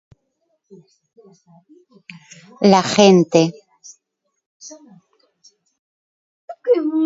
La 2.61 2.81
gente. 2.81 3.53